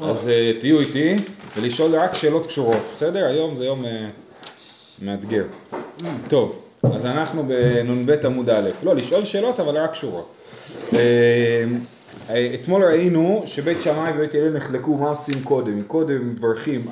[0.00, 1.16] אז אה, תהיו איתי
[1.56, 3.26] ולשאול רק שאלות קשורות, בסדר?
[3.26, 4.06] היום זה יום אה,
[5.02, 5.44] מאתגר.
[6.28, 10.34] טוב, אז אנחנו בנ"ב עמוד א', לא, לשאול שאלות אבל רק קשורות.
[10.92, 11.64] אה,
[12.54, 16.88] אתמול ראינו שבית שמאי ובית הלל נחלקו מה עושים קודם, קודם מברכים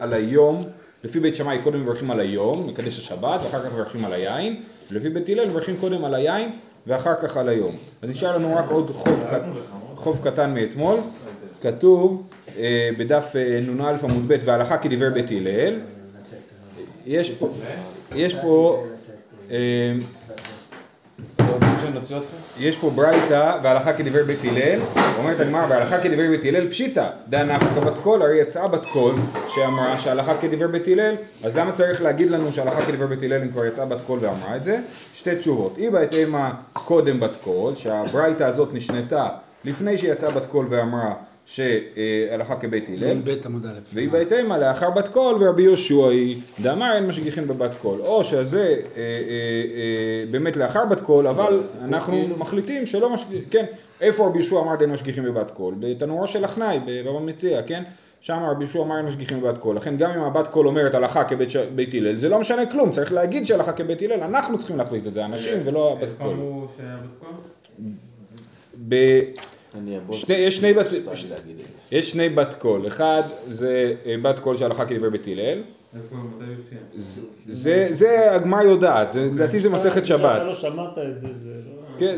[0.00, 0.62] על, היום,
[1.04, 4.62] לפי בית שמאי קודם מברכים על היום, מקדש השבת, ואחר כך מברכים על היין,
[4.92, 6.50] ולפי בית הלל מברכים קודם על היין
[6.86, 7.74] ואחר כך על היום.
[8.02, 9.42] אז נשאר לנו רק עוד חוב, קט...
[9.94, 10.98] חוב קטן מאתמול,
[11.62, 12.28] כתוב
[12.98, 15.74] בדף אה, נ"א עמוד ב' והלכה כדבר בית הלל,
[17.06, 17.48] יש פה,
[18.14, 18.84] יש פה
[19.50, 19.92] אה,
[22.58, 24.80] יש פה ברייתא והלכה כדבר בית הלל,
[25.18, 29.14] אומרת הגמרא והלכה כדבר בית הלל פשיטא, דהא נפקא בת קול, הרי יצאה בת קול
[29.48, 33.48] שאמרה שהלכה כדבר בית הלל, אז למה צריך להגיד לנו שהלכה כדבר בית הלל אם
[33.48, 34.80] כבר יצאה בת קול ואמרה את זה?
[35.14, 39.28] שתי תשובות, איבעית אימא קודם בת קול, שהברייתא הזאת נשנתה
[39.64, 41.14] לפני שיצאה בת קול ואמרה
[41.46, 43.46] שהלכה כבית הלל, בית.
[43.94, 48.62] ואיבעית אימא לאחר בת קול ורבי יהושע היא דאמר אין משגיחין בבת קול או שזה
[48.62, 53.64] אה, אה, אה, באמת לאחר בת קול אבל אנחנו מחליטים שלא משגיחים, כן
[54.00, 55.74] איפה רבי יהושע אמר אין משגיחים בבת קול?
[55.80, 57.82] בתנורו של אחנאי בבבא מציע, כן?
[58.20, 61.24] שם רבי יהושע אמר אין משגיחים בבת קול לכן גם אם הבת קול אומרת הלכה
[61.24, 65.06] כבית בית הלל זה לא משנה כלום צריך להגיד שהלכה כבית הלל אנחנו צריכים להחליט
[65.06, 67.28] את זה אנשים ולא הבת איפה קול אמרו שהיה בת קול?
[68.88, 69.55] ב-
[70.12, 71.96] שני- יש שני בת- סתם ש- להגיד את זה.
[71.96, 75.58] יש שני בת קול אחד זה אה, בת קול שהלכה כדבר בית הלל?
[77.48, 80.42] זה, זה הגמר יודעת, זה- לדעתי זה מסכת אתה שבת.
[80.46, 81.98] לא שמעת את זה, זה לא...
[81.98, 82.16] כן,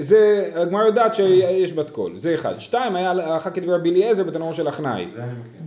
[0.00, 2.54] זה, הגמר יודעת שיש בת קול, זה אחד.
[2.58, 5.06] שתיים, היה הלכה כדבר רבי אליעזר בתנורו של אחנאי.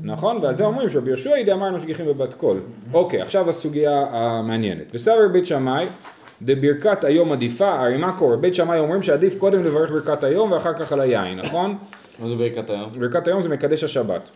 [0.03, 0.37] נכון?
[0.43, 2.59] ועל זה אומרים שרבי יהושע ידע אמרנו שגיחים בבת קול.
[2.93, 4.83] אוקיי, עכשיו הסוגיה המעניינת.
[4.93, 5.85] וסבר בית שמאי,
[6.41, 8.37] דברכת היום עדיפה, הרי מה קורה?
[8.37, 11.77] בית שמאי אומרים שעדיף קודם לברך ברכת היום ואחר כך על היין, נכון?
[12.19, 12.89] מה זה ברכת היום?
[12.99, 14.29] ברכת היום זה מקדש השבת.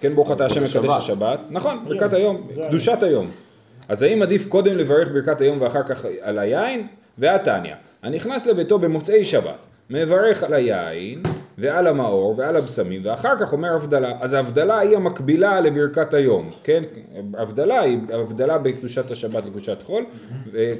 [0.00, 1.40] כן, ברוך אתה השם מקדש השבת.
[1.50, 3.26] נכון, ברכת היום, קדושת היום.
[3.88, 6.86] אז האם עדיף קודם לברך ברכת היום ואחר כך על היין?
[7.18, 9.54] והתניא, הנכנס לביתו במוצאי שבת,
[9.90, 11.22] מברך על היין
[11.58, 14.12] ועל המאור ועל הבשמים ואחר כך אומר הבדלה.
[14.20, 16.82] אז ההבדלה היא המקבילה לברכת היום, כן?
[17.34, 20.04] הבדלה היא הבדלה בקדושת השבת לקדושת חול,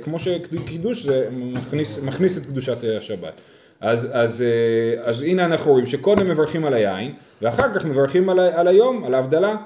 [0.04, 3.40] כמו שקידוש זה מכניס, מכניס את קדושת השבת.
[3.80, 7.12] אז, אז, אה, אז הנה אנחנו רואים שקודם מברכים על היין
[7.42, 9.56] ואחר כך מברכים על, על היום, על ההבדלה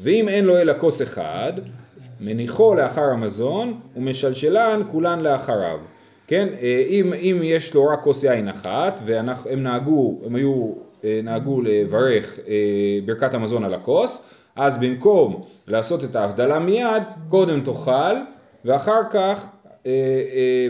[0.00, 1.52] ואם אין לו אלא כוס אחד
[2.20, 5.80] מניחו לאחר המזון ומשלשלן כולן לאחריו
[6.26, 10.72] כן, אה, אם, אם יש לו רק כוס יין אחת והם נהגו, הם היו,
[11.04, 12.54] אה, נהגו לברך אה,
[13.06, 14.22] ברכת המזון על הכוס
[14.56, 18.16] אז במקום לעשות את ההבדלה מיד קודם תאכל
[18.64, 19.46] ואחר כך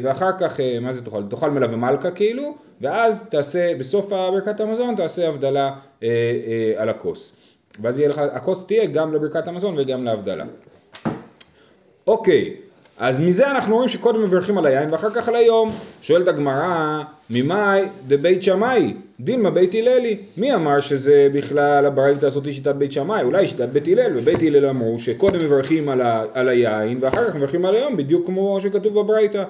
[0.02, 1.22] ואחר כך, מה זה תאכל?
[1.30, 5.70] תאכל מלווה מלכה כאילו, ואז תעשה, בסוף ברכת המזון תעשה הבדלה
[6.76, 7.32] על הכוס.
[7.80, 10.44] ואז יהיה לך, הכוס תהיה גם לברכת המזון וגם להבדלה.
[12.06, 12.56] אוקיי,
[12.98, 15.72] אז מזה אנחנו רואים שקודם מברכים על היין ואחר כך על היום.
[16.02, 20.18] שואלת הגמרא, ממאי דבית שמאי, דילמה בית הללי.
[20.36, 23.22] מי אמר שזה בכלל הברייתא הזאת שיטת בית שמאי?
[23.22, 27.34] אולי שיטת בית הלל, ובית הלל אמרו שקודם מברכים על, ה, על היין ואחר כך
[27.36, 29.44] מברכים על היום, בדיוק כמו שכתוב בברייתא.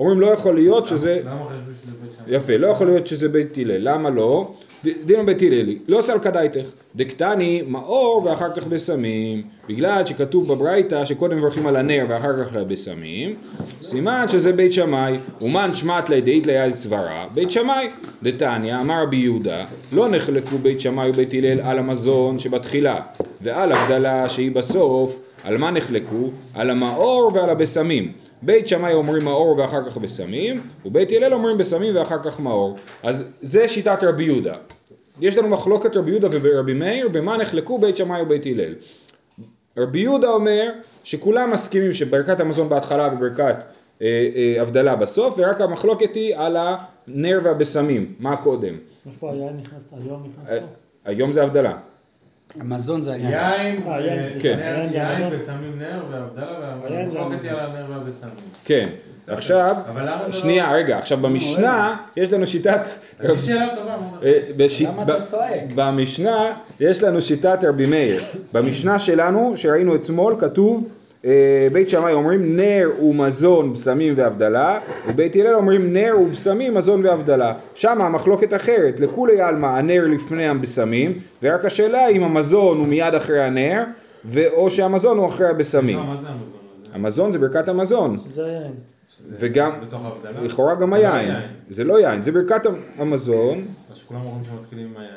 [0.00, 1.20] אומרים לא יכול להיות שזה...
[1.24, 2.05] למה חשבו שזה?
[2.28, 4.50] יפה, לא יכול להיות שזה בית הלל, למה לא?
[4.86, 6.66] ד- דילמה בית הללי, לא סלקא דייתך,
[6.96, 13.34] דקטני מאור ואחר כך בשמים, בגלל שכתוב בברייתא שקודם מברכים על הנר ואחר כך לבשמים,
[13.82, 17.88] סימן שזה בית שמאי, ומן שמעת לה דאית לה סברה, בית שמאי,
[18.22, 23.00] דתניא, אמר רבי יהודה, לא נחלקו בית שמאי ובית הלל על המזון שבתחילה,
[23.42, 26.30] ועל הבדלה שהיא בסוף, על מה נחלקו?
[26.54, 28.12] על המאור ועל הבשמים.
[28.46, 32.76] בית שמאי אומרים מאור ואחר כך בשמים, ובית הלל אומרים בשמים ואחר כך מאור.
[33.02, 34.54] אז זה שיטת רבי יהודה.
[35.20, 38.74] יש לנו מחלוקת רבי יהודה ורבי מאיר, במה נחלקו בית שמאי ובית הלל.
[39.76, 40.70] רבי יהודה אומר
[41.04, 43.56] שכולם מסכימים שברכת המזון בהתחלה וברכת
[44.02, 48.74] אה, אה, הבדלה בסוף, ורק המחלוקת היא על הנר והבשמים, מה קודם.
[49.06, 49.88] איפה היין נכנס?
[49.92, 50.66] היום נכנס אה, פה?
[51.04, 51.78] היום זה הבדלה.
[52.60, 53.30] המזון זה היין.
[53.30, 54.86] יין, אה, יין, כן.
[54.92, 55.28] יין.
[55.30, 57.58] ושמים נר והבדלה והמחלוקת היא על.
[57.58, 58.32] הנר והבשמים.
[58.64, 58.88] כן.
[59.28, 62.88] עכשיו, לא- שנייה, רגע, עכשיו במשנה יש לנו שיטת...
[63.24, 63.28] אה,
[64.80, 65.60] למה אתה צועק?
[65.74, 68.22] במשנה יש לנו שיטת רבי מאיר.
[68.52, 70.88] במשנה שלנו, שראינו אתמול, כתוב
[71.72, 74.78] בית שמאי אומרים נר ומזון, בשמים והבדלה,
[75.08, 77.54] ובית הלל אומרים נר ובשמים, מזון והבדלה.
[77.74, 81.12] שם המחלוקת אחרת, לכולי עלמא הנר לפני הבשמים,
[81.42, 83.84] ורק השאלה אם המזון הוא מיד אחרי הנר,
[84.24, 85.98] ו- או שהמזון הוא אחרי הבשמים.
[85.98, 86.56] לא, מה זה המזון?
[86.92, 88.72] המזון זה ברכת המזון, זה היין.
[89.38, 89.70] וגם?
[90.42, 91.28] לכאורה גם זה לא היין.
[91.28, 91.42] יין.
[91.70, 92.62] זה לא יין, זה ברכת
[92.98, 93.64] המזון.
[93.92, 95.10] אז שכולם אומרים שמתחילים עם היין.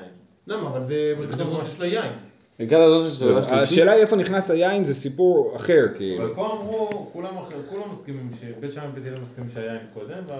[0.48, 0.70] למה?
[0.70, 2.12] אבל זה ברכת המזון שיש לה יין.
[2.60, 3.64] ברכת הזאת של סעודה שלישית.
[3.64, 6.24] השאלה היא איפה נכנס היין זה סיפור אחר, כאילו.
[6.26, 10.36] אבל פה אמרו, כולם אחר- כולם מסכימים, שבית שמאי ובית הלל מסכימים שהיין קודם, נכון.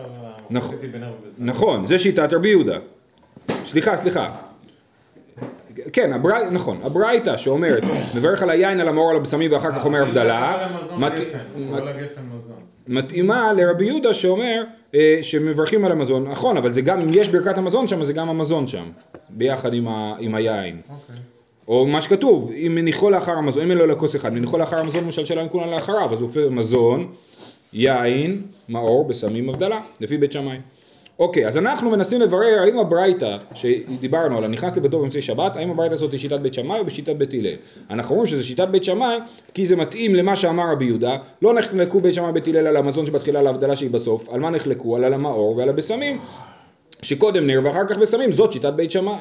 [0.52, 1.46] והמחלוקת היא בינם ובסדר.
[1.46, 2.78] נכון, זה שיטת רבי יהודה.
[3.66, 4.36] סליחה, סליחה.
[5.94, 6.34] כן, הברי...
[6.52, 7.84] נכון, הברייתא שאומרת,
[8.16, 10.68] מברך על היין, על המאור, על הבשמים ואחר כך אומר הבדלה,
[11.00, 12.56] לגפן מזון.
[12.88, 14.64] מתאימה לרבי יהודה שאומר
[14.96, 18.30] אה, שמברכים על המזון, נכון, אבל זה גם, אם יש ברכת המזון שם, זה גם
[18.30, 18.90] המזון שם,
[19.30, 20.14] ביחד עם, ה...
[20.20, 20.82] עם היין.
[20.90, 21.16] אוקיי.
[21.70, 25.04] או מה שכתוב, אם מניחו לאחר המזון, אם אין לו לכוס אחד, מניחו לאחר המזון
[25.04, 27.08] משלשלן כולן לאחריו, אז הוא הופך מזון,
[27.74, 30.58] יין, מאור, בשמים, הבדלה, לפי בית שמאי.
[31.20, 35.94] אוקיי, אז אנחנו מנסים לברר האם הברייתא שדיברנו עליה, נכנס לביתו במוצאי שבת, האם הברייתא
[35.94, 37.56] הזאת היא שיטת בית שמאי או בשיטת בית הלל.
[37.90, 39.18] אנחנו אומרים שזה שיטת בית שמאי,
[39.54, 43.06] כי זה מתאים למה שאמר רבי יהודה, לא נחלקו בית שמאי ובית הלל על המזון
[43.06, 44.96] שבתחילה להבדלה שהיא בסוף, על מה נחלקו?
[44.96, 46.20] על המאור ועל הבשמים,
[47.02, 49.20] שקודם נר ואחר כך בשמים, זאת שיטת בית שמאי.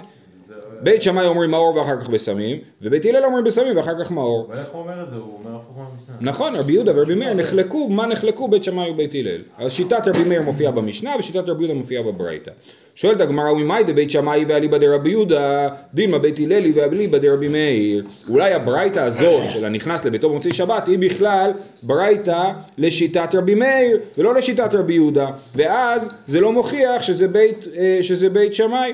[0.83, 4.47] בית שמאי אומרים מאור ואחר כך בשמים, ובית הלל אומרים בשמים ואחר כך מאור.
[4.49, 5.17] אבל איך הוא אומר את זה?
[5.17, 6.17] הוא אומר הפוך מהמשנה.
[6.21, 9.43] נכון, רבי יהודה ורבי מאיר נחלקו, מה נחלקו בית שמאי ובית הלל.
[9.59, 12.51] אז שיטת רבי מאיר מופיעה במשנה ושיטת רבי יהודה מופיעה בברייתא.
[12.95, 18.05] שואלת הגמרא, ומאי דבית שמאי ואליבא דרבי יהודה, דילמה בית הללי ואליבא דרבי מאיר.
[18.29, 21.51] אולי הברייתא הזאת של הנכנס לביתו במוצאי שבת היא בכלל
[21.83, 25.27] ברייתא לשיטת רבי מאיר ולא לשיטת רבי יהודה.
[25.57, 28.93] ואז זה לא מוכיח שזה בית, אה, שזה בית שמאי.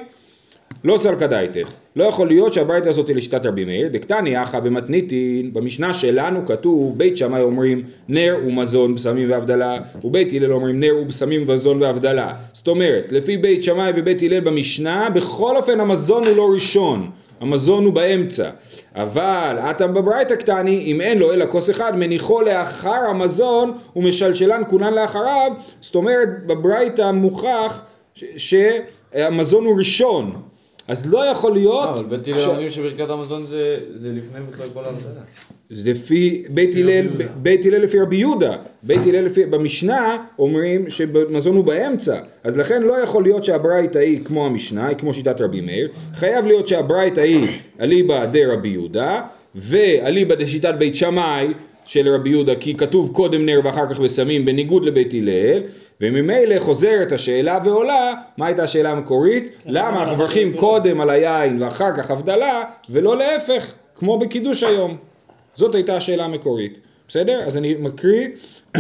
[0.85, 1.73] לא סלקא דייתך.
[1.97, 6.99] לא יכול להיות שהברייתא הזאת היא לשיטת רבי מאיר, דקתני אחא במתניתין, במשנה שלנו כתוב
[6.99, 12.35] בית שמאי אומרים נר ומזון בשמים והבדלה, ובית הלל אומרים נר ובשמים ומזון והבדלה.
[12.53, 17.11] זאת אומרת, לפי בית שמאי ובית הלל במשנה, בכל אופן המזון הוא לא ראשון.
[17.41, 18.51] המזון הוא באמצע.
[18.95, 24.95] אבל אטם בברייתא קטני, אם אין לו אלא כוס אחד, מניחו לאחר המזון ומשלשלן כולן
[24.95, 25.53] לאחריו.
[25.81, 27.83] זאת אומרת, בברייתא מוכח
[28.37, 30.33] שהמזון הוא ראשון.
[30.89, 31.89] אז לא יכול להיות...
[31.89, 35.21] אה, אבל בית הלל אומרים שברכת המזון זה לפני בכלל כל ההבדלה.
[35.71, 37.07] זה לפי בית הלל.
[37.43, 42.83] בית הלל לפי רבי יהודה, בית הלל לפי, במשנה אומרים שמזון הוא באמצע, אז לכן
[42.83, 47.21] לא יכול להיות שהברייתא היא כמו המשנה, היא כמו שיטת רבי מאיר, חייב להיות שהברייתא
[47.21, 47.47] היא
[47.81, 49.23] אליבא דרבי יהודה,
[49.55, 51.53] ואליבא דשיטת בית שמאי
[51.85, 55.63] של רבי יהודה, כי כתוב קודם נר ואחר כך בשמים בניגוד לבית הלל,
[56.01, 59.57] וממילא חוזרת השאלה ועולה, מה הייתה השאלה המקורית?
[59.67, 64.97] למה אנחנו מברכים קודם על היין ואחר כך הבדלה, ולא להפך, כמו בקידוש היום.
[65.57, 66.79] זאת הייתה השאלה המקורית,
[67.09, 67.41] בסדר?
[67.47, 68.29] אז אני מקריא,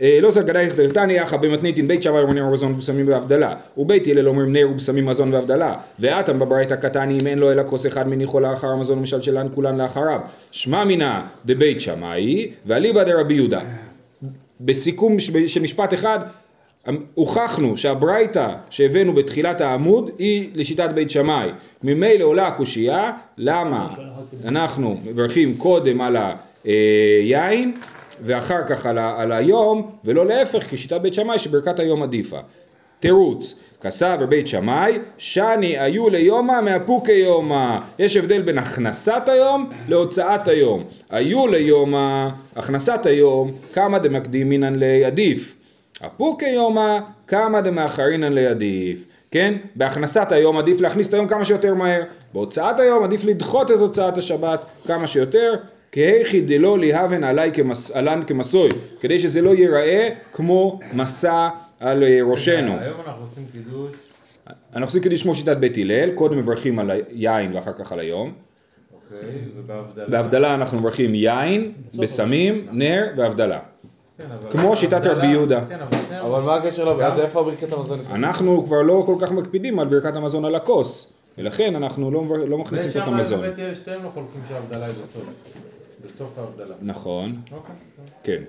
[0.00, 4.52] לא סגדאי דרתני אחא במתניתין בית שמאי אומרים נר ומזון ובשמים בהבדלה ובית הלל אומרים
[4.52, 8.68] נר ובשמים מזון והבדלה ואתם בברייתא קטני אם אין לו אלא כוס אחד מניחו לאחר
[8.68, 13.60] המזון ומשלשלן כולן לאחריו שמע מינא דבית שמאי ואליבא דרבי יהודה
[14.60, 16.18] בסיכום של של משפט אחד
[17.14, 21.50] הוכחנו שהברייתא שהבאנו בתחילת העמוד היא לשיטת בית שמאי.
[21.82, 23.94] ממילא עולה הקושייה למה?
[24.44, 26.16] אנחנו מברכים קודם על
[26.64, 27.76] היין
[28.22, 32.38] ואחר כך על, ה, על היום ולא להפך כשיטת בית שמאי שברכת היום עדיפה.
[33.00, 40.48] תירוץ כסבר בית שמאי שני היו ליומא מאפוקי יומא יש הבדל בין הכנסת היום להוצאת
[40.48, 40.84] היום.
[41.10, 45.56] היו ליומא הכנסת היום כמה דמקדימינן לידיף.
[46.06, 49.06] אפוקי יומא כמה דמאחרינן לידיף.
[49.30, 49.54] כן?
[49.76, 52.02] בהכנסת היום עדיף להכניס את היום כמה שיותר מהר.
[52.34, 55.54] בהוצאת היום עדיף לדחות את הוצאת השבת כמה שיותר
[55.92, 58.68] כהכי דלא להבן עלי כמס, עלן כמסוי
[59.00, 61.48] כדי שזה לא ייראה כמו מסע
[61.80, 63.94] על אה, ראשנו היום אנחנו עושים קידוש,
[64.46, 68.32] אנחנו עושים קידוש כמו שיטת בית הלל, קודם מברכים על היין ואחר כך על היום.
[68.94, 70.06] אוקיי, ובהבדלה.
[70.08, 73.60] בהבדלה אנחנו מברכים יין, בשמים, נר והבדלה.
[74.18, 75.64] כן, כמו שיטת רבי יהודה.
[75.68, 75.78] כן,
[76.20, 77.00] אבל מה הקשר לב...
[77.00, 78.00] אז איפה ברכת המזון?
[78.10, 82.58] אנחנו כבר לא כל כך מקפידים על ברכת המזון על הכוס, ולכן אנחנו לא, לא
[82.58, 83.38] מכניסים פה את המזון.
[83.38, 85.52] ובית הלל שתיהם לא חולקים שההבדלה היא בסוף.
[86.04, 86.74] בסוף ההבדלה.
[86.82, 87.74] נכון, אוקיי.
[88.22, 88.42] כן.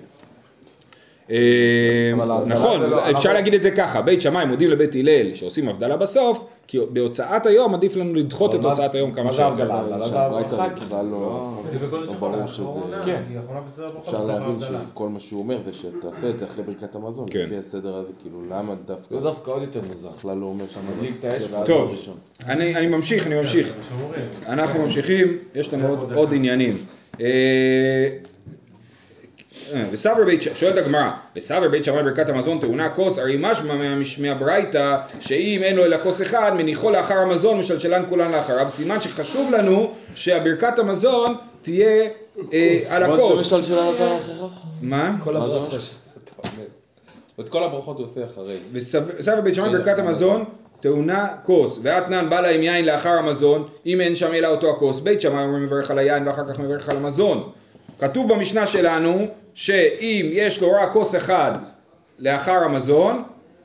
[1.30, 2.12] אה,
[2.46, 6.46] נכון, לא- אפשר להגיד את זה ככה, בית שמאי מודים לבית הלל שעושים הבדלה בסוף,
[6.66, 9.44] כי בהוצאת היום עדיף לנו לדחות את הוצאת היום כמה מה זה.
[9.44, 10.06] הבדלה?
[10.06, 11.50] שהברייתא בכלל לא...
[11.92, 12.64] לא ברור שזה...
[13.04, 13.22] כן.
[13.46, 14.56] ברכה, אפשר להבין.
[14.60, 17.38] שכל מה שהוא אומר זה שתעשה את זה אחרי ברכת המזון, כן.
[17.38, 20.08] לפי הסדר הזה, כאילו למה דווקא זה דווקא עוד יותר מוזר.
[20.18, 21.94] בכלל לא אומר שם מדליק את האש טוב.
[22.46, 23.74] אני אני ממשיך, אני ממשיך.
[24.46, 26.76] אנחנו ממשיכים, יש לנו עוד, עוד עניינים.
[27.20, 28.08] אה,
[29.74, 33.74] אה, וסבר בית, ש- שואלת הגמרא, וסבר בית שמאי ברכת המזון טעונה כוס, הרי משמע
[34.20, 39.50] מהברייתא, שאם אין לו אלא כוס אחד, מניחו לאחר המזון משלשלן כולן לאחריו, סימן שחשוב
[39.52, 42.08] לנו שהברכת המזון תהיה
[42.52, 43.52] אה, על הכוס.
[44.82, 45.16] מה?
[45.24, 45.72] כל הברכות.
[47.40, 48.56] את כל הברכות הוא עושה אחרי.
[48.72, 50.44] וסבר בית שמאי ברכת המזון
[50.80, 55.00] טעונה כוס, ואתנן בא לה עם יין לאחר המזון, אם אין שם אלא אותו הכוס,
[55.00, 57.50] בית שמאי אומרים מברך על היין ואחר כך מברך על המזון.
[57.98, 61.52] כתוב במשנה שלנו, שאם יש לו רק כוס אחד
[62.18, 63.22] לאחר המזון,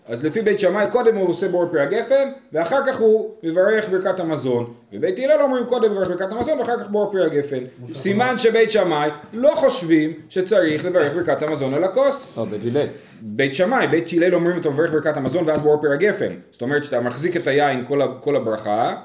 [0.10, 4.20] אז לפי בית שמאי קודם הוא עושה בור פרי הגפן, ואחר כך הוא מברך ברכת
[4.20, 4.74] המזון.
[4.94, 7.63] ובית הלל אומרים קודם מברך ברכת המזון, ואחר כך בור פרי הגפן.
[7.94, 12.38] סימן שבית שמאי לא חושבים שצריך לברך ברכת המזון על הכוס.
[12.38, 12.88] לא, בית הלל.
[13.22, 16.34] בית שמאי, בית הלל אומרים אתה מברך ברכת המזון ואז בור פרי הגפן.
[16.51, 17.86] זאת אומרת שאתה מחזיק את היין
[18.22, 18.96] כל, הברכה,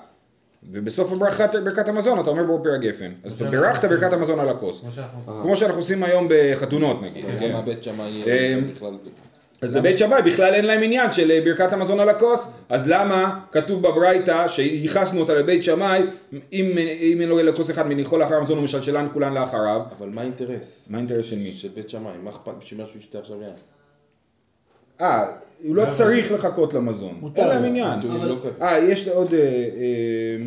[0.72, 3.10] ובסוף הברכת ברכת המזון אתה אומר בור פרי הגפן.
[3.24, 4.80] אז אתה בירכת ברכת המזון על הכוס.
[4.80, 5.42] כמו שאנחנו עושים.
[5.42, 7.24] כמו שאנחנו עושים היום בחתונות נגיד.
[9.62, 9.68] אה.
[9.68, 13.40] אז לבית שמאי בכלל אין להם עניין של אה, ברכת המזון על הכוס, אז למה
[13.52, 18.34] כתוב בברייתא שייחסנו אותה לבית שמאי, אם, אם אין לו אלא כוס אחד מניחו לאחר
[18.34, 20.86] המזון ומשלשלן כולן לאחריו, אבל מה האינטרס?
[20.90, 21.52] מה האינטרס של מי?
[21.56, 23.52] של בית שמאי, מה אכפת בשביל מה שהוא ישתה עכשיו יין?
[25.00, 25.24] אה,
[25.64, 27.64] הוא לא צריך לחכות למזון, מותר אין להם.
[27.64, 27.98] עניין.
[28.02, 28.34] לא.
[28.62, 29.34] אה, יש עוד...
[29.34, 29.46] אה, אה,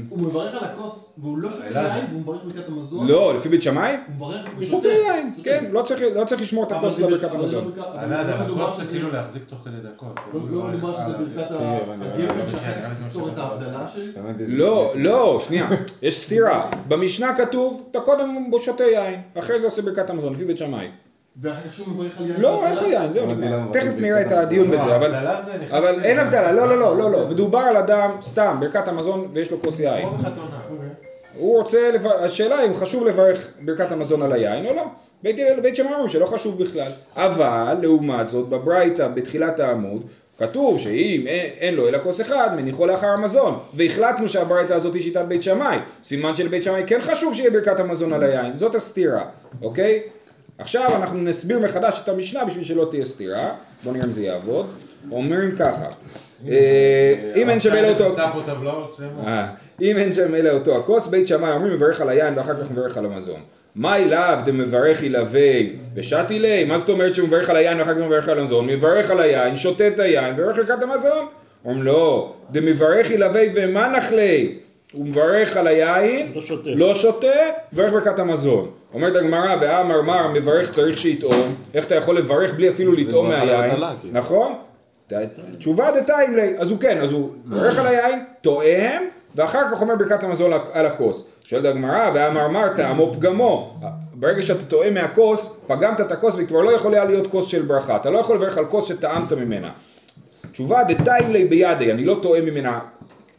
[0.09, 3.07] הוא מברך על הכוס, והוא לא שותה יין, והוא מברך ברכת המזון.
[3.07, 3.91] לא, לפי בית שמאי?
[3.91, 7.23] הוא מברך הוא שותה יין, כן, לא צריך- לא צריך לשמור את אבל הכוס לברכת
[7.23, 7.65] אבל המזון.
[7.75, 10.09] ברכת- אבל אני לא יודע, מדובר הכוס זה כאילו להחזיק תוך כדי הכוס.
[10.33, 14.11] לא לא מדובר שזה ברכת ה- הגפן שאחר כך תפתור את ההבדלה שלי.
[14.47, 15.69] לא, לא, שנייה,
[16.01, 16.69] יש סתירה.
[16.87, 18.27] במשנה כתוב, אתה קודם
[18.61, 20.87] שותה יין, אחרי זה עושה ברכת המזון, לפי בית שמאי.
[21.41, 22.41] ואחר כך שהוא מברך על יין.
[22.41, 23.59] לא, אין לך יין, זהו, נגמר.
[23.73, 24.95] תכף נראה את הדיון לא, בזה,
[25.71, 26.03] אבל...
[26.03, 29.61] אין הבדלה, לא, לא, לא, לא, לא, מדובר על אדם, סתם, ברכת המזון ויש לו
[29.61, 30.07] כוס יין.
[31.37, 31.89] הוא רוצה,
[32.19, 34.83] השאלה אם חשוב לברך ברכת המזון על היין או לא.
[35.23, 36.91] בית, בית שמאי אומרים שלא חשוב בכלל.
[37.15, 40.01] אבל, לעומת זאת, בברייתא, בתחילת העמוד,
[40.37, 43.59] כתוב שאם אין, אין לו אלא כוס אחד, מניחו לאחר המזון.
[43.73, 45.77] והחלטנו שהברייתא הזאת היא שיטת בית שמאי.
[46.03, 48.57] סימן שלבית שמאי כן חשוב שיהיה ברכת המזון על היין.
[48.57, 49.23] זאת הסתירה,
[49.61, 50.01] אוקיי?
[50.57, 53.51] עכשיו אנחנו נסביר מחדש את המשנה בשביל שלא תהיה סתירה.
[53.83, 54.65] בואו נראה אם זה יעבוד.
[55.11, 55.85] אומרים ככה.
[56.47, 58.15] אה, אם אין אלא אותו...
[59.27, 59.47] אה,
[59.81, 63.05] אם אין אלא אותו הכוס, בית שמאי אומרים מברך על היין ואחר כך מברך על
[63.05, 63.39] המזון.
[63.75, 65.59] מאי לאו דמברך ילווה
[65.95, 68.67] ושתי ליה, מה זאת אומרת שהוא מברך על היין ואחר כך מברך על המזון?
[68.67, 71.25] מברך על היין, שותה את היין ומברך לקראת המזון.
[71.65, 74.57] אומרים לא, דמברך ילווה ומה נחלי?
[74.93, 76.69] הוא מברך על היין, לא שותה.
[76.69, 77.27] לא שותה,
[77.73, 78.71] מברך ברכת המזון.
[78.93, 83.71] אומרת הגמרא, ואמר מר, מברך צריך שיטעום, איך אתה יכול לברך בלי אפילו לטעום מהיין,
[83.71, 83.87] כאילו.
[84.13, 84.53] נכון?
[85.57, 89.03] תשובה דתיים לי, אז הוא כן, אז הוא מברך על היין, טועם,
[89.35, 91.27] ואחר כך אומר ברכת המזון על הכוס.
[91.43, 93.79] שואלת הגמרא, ואמר מר טעמו פגמו.
[94.13, 97.95] ברגע שאתה טועם מהכוס, פגמת את הכוס והיא כבר לא יכולה להיות כוס של ברכה.
[97.95, 99.71] אתה לא יכול לברך על כוס שטעמת ממנה.
[100.51, 102.79] תשובה דתיים לי בידי, אני לא טועם ממנה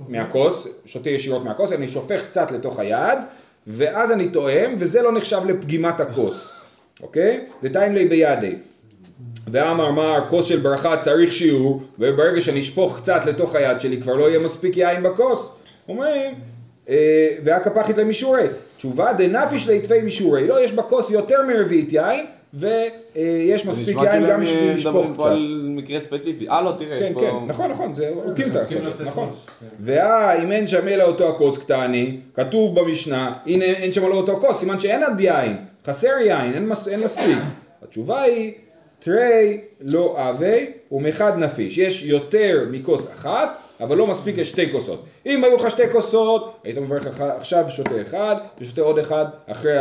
[0.09, 3.19] מהכוס, שותה ישירות מהכוס, אני שופך קצת לתוך היד,
[3.67, 6.53] ואז אני טועם, וזה לא נחשב לפגימת הכוס,
[7.03, 7.45] אוקיי?
[7.63, 8.57] דתיים לי בידי.
[9.51, 14.15] ואמר מר, כוס של ברכה צריך שיעור, וברגע שאני אשפוך קצת לתוך היד שלי כבר
[14.15, 15.51] לא יהיה מספיק יין בכוס.
[15.89, 16.35] אומרים,
[16.89, 18.47] אה, והכפחית למישורי.
[18.77, 20.47] תשובה דנפיש ליתפי מישורי.
[20.47, 25.31] לא, יש בכוס יותר מרביעית יין, ויש מספיק יין גם בשביל לשפוך מדברים פה קצת.
[25.31, 26.49] על מקרה ספציפי.
[26.49, 27.13] אה, לא, תראה, כן.
[27.21, 29.31] כן, נכון, נכון, זה הוקים את החושך, נכון.
[29.61, 29.67] כן.
[29.81, 34.41] ואה, אם אין שם אלא אותו הכוס קטני, כתוב במשנה, הנה אין שם אלא אותו
[34.41, 37.39] כוס, סימן שאין עד יין, חסר יין, אין, מס, אין מספיק.
[37.83, 38.53] התשובה היא,
[38.99, 41.79] תרי לא אבי ומחד נפיש.
[41.79, 43.49] יש יותר מכוס אחת,
[43.81, 45.05] אבל לא מספיק יש שתי כוסות.
[45.27, 49.73] אם היו לך שתי כוסות, היית מברך אחד- עכשיו שותה אחד, ושותה עוד אחד אחרי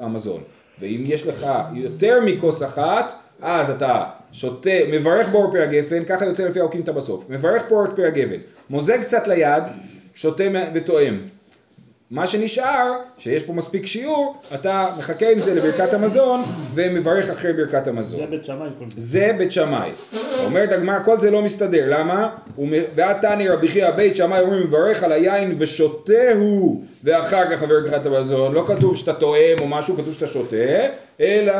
[0.00, 0.40] המזון.
[0.82, 3.12] ואם יש לך יותר מכוס אחת,
[3.42, 7.30] אז אתה שותה, מברך בור פרי הגפן, ככה יוצא לפי האוקימתא בסוף.
[7.30, 9.62] מברך בור פרי הגפן, מוזג קצת ליד,
[10.14, 11.18] שותה וטועם.
[12.12, 16.42] מה שנשאר, שיש פה מספיק שיעור, אתה מחכה עם זה לברכת המזון
[16.74, 18.20] ומברך אחרי ברכת המזון.
[18.20, 19.32] זה בית שמאי זה.
[19.38, 19.90] בית שמאי.
[20.44, 22.30] אומרת הגמרא, כל זה לא מסתדר, למה?
[22.94, 28.54] ואת תני רבי חייא בית שמאי אומרים מברך על היין ושותהו ואחר כך ברכת המזון.
[28.54, 30.86] לא כתוב שאתה טועם או משהו, כתוב שאתה שותה,
[31.20, 31.54] אלא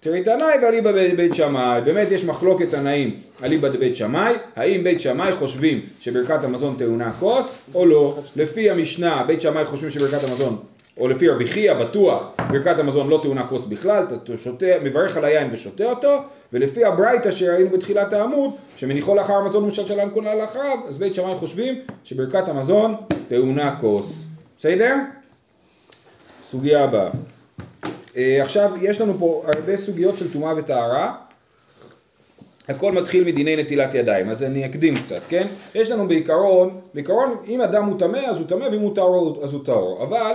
[0.00, 1.80] תראי תנאי ואליבא בבית שמאי.
[1.80, 7.58] באמת יש מחלוקת תנאים אליבא דבית שמאי, האם בית שמאי חושבים שברכת המזון טעונה כוס
[7.74, 8.18] או לא.
[8.36, 10.58] לפי המשנה בית שמאי חושבים שברכת המזון
[10.96, 15.24] או לפי רבי חייא בטוח ברכת המזון לא טעונה כוס בכלל, אתה שותה, מברך על
[15.24, 20.98] היין ושותה אותו, ולפי הברייתא שראינו בתחילת העמוד, שמניחו לאחר המזון ומשלשלן כולה לאחריו, אז
[20.98, 21.74] בית שמאי חושבים
[22.04, 22.94] שברכת המזון
[23.28, 24.24] טעונה כוס.
[24.58, 24.94] בסדר?
[26.50, 27.10] סוגיה הבאה.
[28.18, 31.14] אה, עכשיו יש לנו פה הרבה סוגיות של טומאה וטהרה.
[32.68, 35.46] הכל מתחיל מדיני נטילת ידיים, אז אני אקדים קצת, כן?
[35.74, 39.54] יש לנו בעיקרון, בעיקרון אם אדם הוא טמא אז הוא טמא ואם הוא טהור אז
[39.54, 40.32] הוא טהור, אבל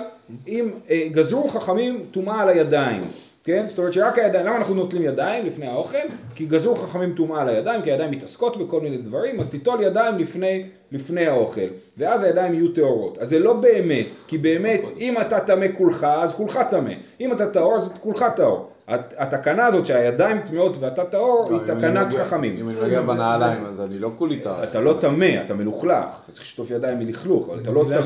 [0.48, 3.02] אם אה, גזרו חכמים טומאה על הידיים
[3.43, 3.67] כן?
[3.67, 5.97] זאת אומרת שרק הידיים, למה אנחנו נוטלים ידיים לפני האוכל?
[6.35, 10.17] כי גזרו חכמים טומאה על הידיים, כי הידיים מתעסקות בכל מיני דברים, אז תיטול ידיים
[10.17, 13.17] לפני, לפני האוכל, ואז הידיים יהיו טהורות.
[13.17, 16.93] אז זה לא באמת, כי באמת, אם אתה טמא כולך, אז כולך טמא.
[17.21, 18.69] אם אתה טהור, אז כולך טהור.
[18.88, 22.58] הת- התקנה הזאת שהידיים טמאות ואתה טהור, היא לא, אני תקנת חכמים.
[22.58, 24.63] אם אני נוגע בנעליים, אז אני לא כולי טהר.
[24.63, 26.06] אתה לא טמא, אתה מלוכלך.
[26.24, 28.02] אתה צריך לשטוף ידיים מלכלוך, אבל אתה לא טמא.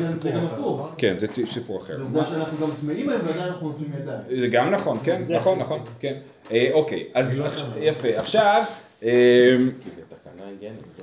[0.00, 0.88] זה גם הפוך.
[0.98, 1.96] כן, זה סיפור אחר.
[1.98, 4.40] ועובדה שאנחנו גם טמאים בהם ועדיין אנחנו נוטלים ידיים.
[4.40, 6.14] זה גם נכון, כן, זה נכון, נכון, כן.
[6.52, 7.44] אה, אוקיי, אז לא.
[7.80, 8.62] יפה, עכשיו,
[9.04, 9.56] אה.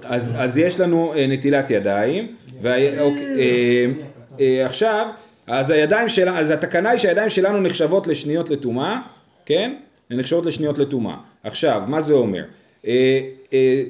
[0.04, 2.36] אז אז יש לנו אה, נטילת ידיים,
[3.00, 3.94] אוקיי,
[4.66, 5.08] עכשיו,
[5.48, 9.02] אז הידיים שלנו, אז התקנה היא שהידיים שלנו נחשבות לשניות לטומאה,
[9.46, 9.75] כן?
[10.10, 11.16] הן נחשבות לשניות לטומאה.
[11.44, 12.44] עכשיו, מה זה אומר?
[12.88, 13.20] אה,
[13.54, 13.84] אה,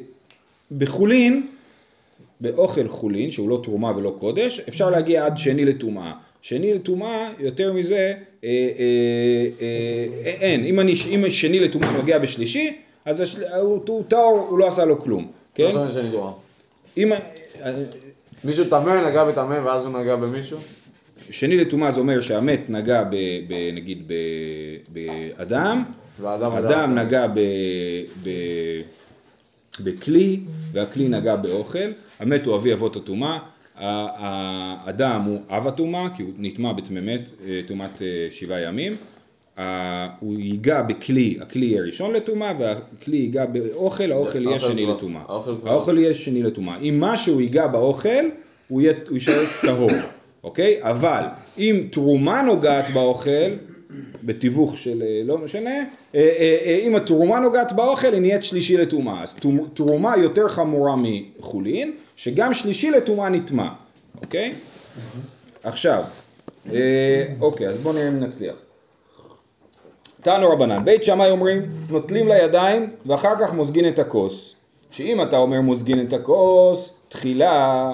[0.78, 1.48] בחולין,
[2.42, 6.12] באוכל חולין, שהוא לא תרומה ולא קודש, אפשר להגיע עד שני לטומאה.
[6.42, 8.50] שני לטומאה, יותר מזה, אה, אה,
[9.62, 10.66] אה, אה, אין.
[10.66, 14.86] אם, אני, אם שני לטומאה נוגע בשלישי, אז השל, הוא, הוא טהור, הוא לא עשה
[14.86, 15.24] לו כלום.
[15.24, 15.72] לא כן?
[15.72, 16.32] זוכר שאני טועה.
[16.98, 17.12] אם,
[18.44, 20.58] מישהו טמא, נגע בטמא, ואז הוא נגע במישהו?
[21.30, 23.16] שני לטומאה זה אומר שהמת נגע ב,
[23.48, 24.14] ב, נגיד ב,
[24.90, 25.84] באדם,
[26.22, 27.40] והאדם אדם נגע ב,
[28.24, 28.30] ב,
[29.80, 30.40] בכלי,
[30.72, 33.38] והכלי נגע באוכל, המת הוא אבי אבות הטומאה,
[33.76, 38.96] האדם הוא אב הטומאה, כי הוא נטמע בטמא-מת, אה, טומאת אה, שבעה ימים,
[40.20, 45.22] הוא ייגע בכלי, הכלי יהיה ראשון לטומאה, והכלי ייגע באוכל, האוכל יהיה שני לטומאה.
[45.66, 46.78] האוכל יהיה שני לטומאה.
[46.78, 48.26] אם משהו ייגע באוכל,
[48.68, 49.92] הוא יישאר טהור,
[50.46, 50.78] אוקיי?
[50.82, 51.24] אבל
[51.58, 53.52] אם תרומה נוגעת באוכל,
[54.24, 55.70] בתיווך של אה, לא משנה,
[56.16, 59.24] אה, אה, אם התרומה נוגעת באוכל היא נהיית שלישי לטומאה.
[59.24, 63.68] אז תרומ- תרומה יותר חמורה מחולין, שגם שלישי לטומאה נטמע,
[64.22, 64.54] אוקיי?
[65.64, 66.04] עכשיו,
[67.42, 68.56] אוקיי, אז בואו נראה אם נצליח.
[70.22, 74.56] תנו רבנן, בית שמאי אומרים, נוטלים לידיים ואחר כך מוזגין את הכוס.
[74.92, 77.92] שאם אתה אומר מוזגין את הכוס, תחילה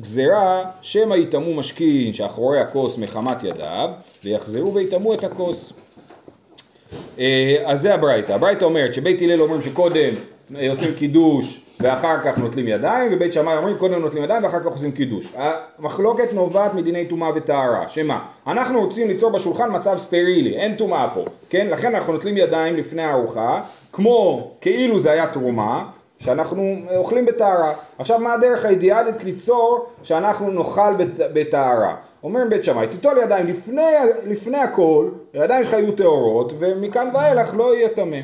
[0.00, 3.90] גזירה, שמא יטמאו משכין שאחורי הכוס מחמת ידיו,
[4.24, 5.72] ויחזרו ויטמאו את הכוס.
[7.18, 8.32] אה, אז זה הברייתא.
[8.32, 10.12] הברייתא אומרת שבית הלל אומרים שקודם
[10.56, 14.66] אה, עושים קידוש ואחר כך נוטלים ידיים, ובית שמאי אומרים קודם נוטלים ידיים ואחר כך
[14.66, 15.32] עושים קידוש.
[15.36, 18.26] המחלוקת נובעת מדיני טומאה וטהרה, שמה?
[18.46, 21.66] אנחנו רוצים ליצור בשולחן מצב סטרילי, אין טומאה פה, כן?
[21.70, 23.60] לכן אנחנו נוטלים ידיים לפני הארוחה,
[23.92, 25.84] כמו כאילו זה היה תרומה,
[26.22, 27.72] שאנחנו אוכלים בטהרה.
[27.98, 30.94] עכשיו מה הדרך האידיאלית ליצור שאנחנו נאכל
[31.34, 31.94] בטהרה?
[32.24, 33.82] אומר בית שמאי, תיטול ידיים לפני,
[34.26, 38.16] לפני הכל, הידיים שלך יהיו טהורות, ומכאן ואילך לא יהיה טמא.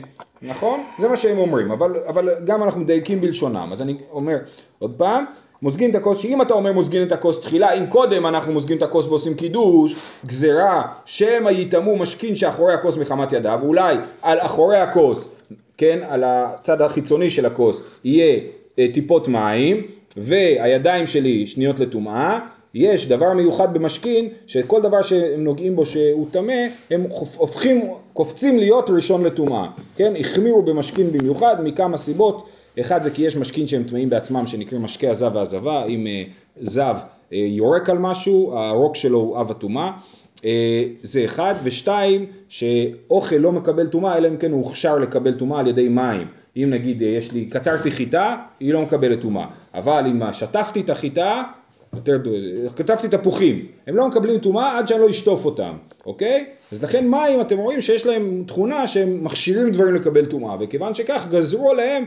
[0.43, 0.85] נכון?
[0.99, 3.69] זה מה שהם אומרים, אבל, אבל גם אנחנו מדייקים בלשונם.
[3.73, 4.37] אז אני אומר
[4.79, 5.25] עוד פעם,
[5.63, 8.83] מוזגין את הכוס, שאם אתה אומר מוזגין את הכוס תחילה, אם קודם אנחנו מוזגים את
[8.83, 15.29] הכוס ועושים קידוש, גזירה, שמא יטמאו משכין שאחורי הכוס מחמת ידיו, אולי על אחורי הכוס,
[15.79, 18.39] כן, על הצד החיצוני של הכוס, יהיה
[18.79, 19.83] אה, טיפות מים,
[20.17, 22.39] והידיים שלי שניות לטומאה,
[22.75, 27.05] יש דבר מיוחד במשכין, שכל דבר שהם נוגעים בו שהוא טמא, הם
[27.37, 30.13] הופכים, קופצים להיות ראשון לטומאה, כן?
[30.21, 32.49] החמירו במשכין במיוחד מכמה סיבות,
[32.81, 36.23] אחד זה כי יש משכין שהם טמאים בעצמם שנקראים משקי הזב והזבה, אם אה,
[36.61, 36.97] זב
[37.33, 39.91] אה, יורק על משהו, הרוק שלו הוא אב הטומאה, אה,
[41.03, 45.67] זה אחד, ושתיים, שאוכל לא מקבל טומאה אלא אם כן הוא הוכשר לקבל טומאה על
[45.67, 46.27] ידי מים.
[46.57, 50.91] אם נגיד אה, יש לי, קצרתי חיטה, היא לא מקבלת טומאה, אבל אם שטפתי את
[50.91, 51.43] החיטה,
[51.97, 52.23] יותר,
[52.77, 55.73] כתבתי תפוחים, הם לא מקבלים טומאה עד שאני לא אשטוף אותם,
[56.07, 56.47] אוקיי?
[56.73, 61.27] אז לכן מים אתם רואים שיש להם תכונה שהם מכשירים דברים לקבל טומאה, וכיוון שכך
[61.31, 62.05] גזרו עליהם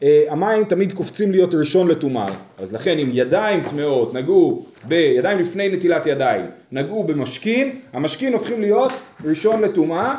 [0.00, 2.26] שהמים תמיד קופצים להיות ראשון לטומאה,
[2.58, 8.92] אז לכן אם ידיים טמאות נגעו בידיים לפני נטילת ידיים, נגעו במשכין, המשכין הופכים להיות
[9.24, 10.14] ראשון לטומאה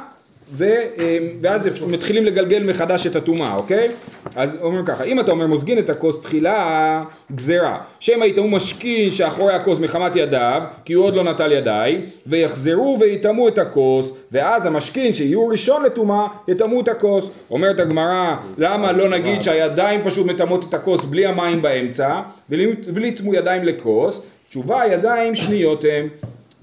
[0.52, 0.64] ו,
[1.00, 3.90] אה, ואז מתחילים לגלגל מחדש את הטומאה, אוקיי?
[4.36, 7.04] אז אומרים ככה, אם אתה אומר מוזגין את הכוס תחילה,
[7.36, 12.98] גזירה, שמא יטמאו משכין שאחורי הכוס מחמת ידיו, כי הוא עוד לא נטל ידיים, ויחזרו
[13.00, 17.32] ויטמאו את הכוס, ואז המשכין שיהיו ראשון לטומאה, יטמאו את הכוס.
[17.52, 23.12] אומרת הגמרא, למה לא נגיד שהידיים פשוט מטמאות את הכוס בלי המים באמצע, בלי בלי
[23.12, 24.22] טמו ידיים לכוס?
[24.50, 26.08] תשובה, הידיים שניות הם.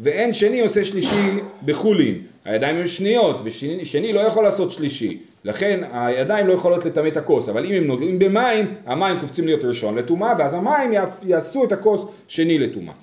[0.01, 1.31] ואין שני עושה שלישי
[1.64, 2.34] בחולין.
[2.44, 5.18] הידיים הן שניות, ושני לא יכול לעשות שלישי.
[5.44, 9.64] לכן הידיים לא יכולות לטמא את הכוס, אבל אם הם נוגעים במים, המים קופצים להיות
[9.64, 12.94] ראשון לטומאה, ואז המים יעשו את הכוס שני לטומאה.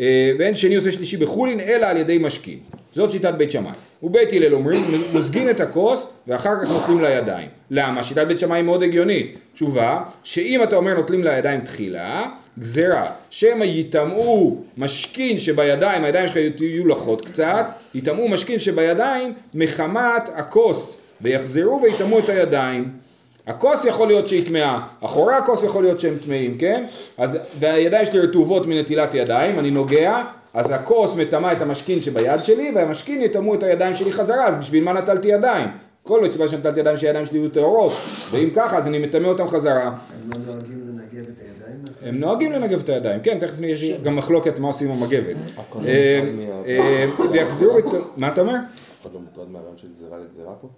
[0.00, 2.58] אה, ואין שני עושה שלישי בחולין, אלא על ידי משכין.
[2.92, 3.72] זאת שיטת בית שמאי.
[4.02, 7.48] ובית הלל אומרים, מוזגים את הכוס ואחר כך נוטלים לידיים.
[7.70, 8.02] למה?
[8.02, 9.36] שיטת בית שמאי מאוד הגיונית.
[9.54, 12.26] תשובה, שאם אתה אומר נוטלים לידיים תחילה,
[12.58, 21.00] גזירה, שמא יטמאו משכין שבידיים, הידיים שלך יהיו לחות קצת, יטמאו משכין שבידיים מחמת הכוס,
[21.20, 23.01] ויחזרו ויטמאו את הידיים.
[23.46, 26.84] הכוס יכול להיות שהיא טמאה, אחורי הכוס יכול להיות שהם טמאים, כן?
[27.18, 30.22] אז, והידיים שלי רטובות מנטילת ידיים, אני נוגע,
[30.54, 34.84] אז הכוס מטמא את המשכין שביד שלי, והמשכין יטמאו את הידיים שלי חזרה, אז בשביל
[34.84, 35.68] מה נטלתי ידיים?
[36.02, 37.92] כל סיבה שנטלתי ידיים שהידיים שלי יהיו טהורות,
[38.30, 39.82] ואם ככה אז אני מטמא אותם חזרה.
[39.82, 41.84] הם לא נוהגים לנגב את הידיים?
[42.02, 45.36] הם נוהגים לנגב את הידיים, כן, תכף יש גם מחלוקת מה עושים עם המגבת.
[45.60, 47.84] אף אחד לא אה, מוטרד אה, את...
[48.16, 48.54] מה אתה אומר?
[48.54, 50.68] אף אחד לא מוטרד מהרעיון של גזירה לגזירה פה?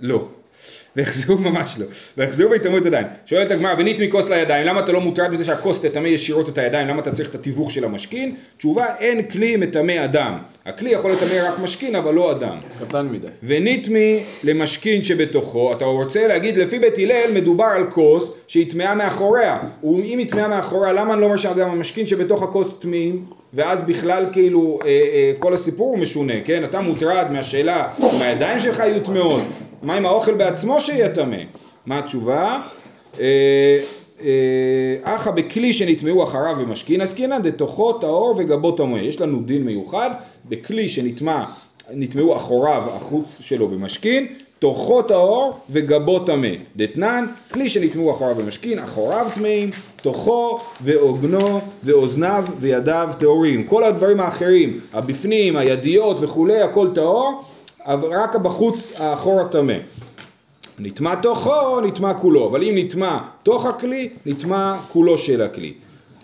[0.00, 0.28] לא.
[0.96, 1.86] ויחזרו ממש לא.
[2.18, 3.06] ויחזרו ויטמאו את הידיים.
[3.26, 6.88] שואלת הגמרא, ונית מכוס לידיים, למה אתה לא מוטרד מזה שהכוס תטמא ישירות את הידיים?
[6.88, 8.36] למה אתה צריך את התיווך של המשכין?
[8.58, 10.38] תשובה, אין כלי מטמא אדם.
[10.66, 12.56] הכלי יכול לטמא רק משכין, אבל לא אדם.
[12.80, 13.26] קטן מדי.
[13.42, 19.58] וניטמי למשכין שבתוכו, אתה רוצה להגיד לפי בית הלל מדובר על כוס שהיא טמאה מאחוריה,
[19.84, 24.26] אם היא טמאה מאחוריה למה אני לא אומר שגם המשכין שבתוך הכוס טמאים ואז בכלל
[24.32, 26.64] כאילו אה, אה, כל הסיפור הוא משונה, כן?
[26.64, 29.42] אתה מוטרד מהשאלה אם הידיים שלך יהיו טמאות,
[29.84, 31.36] מה עם האוכל בעצמו שיהיה טמא?
[31.86, 32.60] מה התשובה?
[33.20, 33.78] אה,
[34.20, 38.96] אה, אחא בכלי שנטמאו אחריו ומשכין עסקינן דתוכו טהור וגבו טמא.
[38.96, 40.10] יש לנו דין מיוחד
[40.48, 41.44] בכלי שנטמא,
[41.90, 44.26] נטמאו אחוריו החוץ שלו במשכין,
[44.58, 46.48] תוכו טהור וגבו טמא.
[46.76, 49.70] דתנן, כלי שנטמאו אחוריו במשכין, אחוריו טמאים,
[50.02, 53.64] תוכו ועוגנו ואוזניו וידיו טהורים.
[53.64, 57.44] כל הדברים האחרים, הבפנים, הידיות וכולי, הכל טהור,
[57.86, 59.74] רק בחוץ האחור הטמא.
[60.78, 65.74] נטמע תוכו, נטמע כולו, אבל אם נטמע תוך הכלי, נטמע כולו של הכלי.